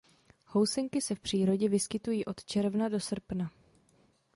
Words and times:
Housenky 0.45 1.01
se 1.01 1.15
v 1.15 1.19
přírodě 1.19 1.69
vyskytují 1.69 2.25
od 2.25 2.45
června 2.45 2.89
do 2.89 2.99
srpna. 2.99 3.51